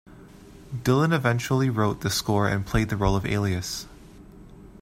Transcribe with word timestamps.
Dylan 0.75 1.13
eventually 1.13 1.69
wrote 1.69 2.01
the 2.01 2.09
score 2.09 2.47
and 2.47 2.65
played 2.65 2.89
the 2.89 2.97
role 2.97 3.15
of 3.15 3.23
"Alias". 3.23 3.85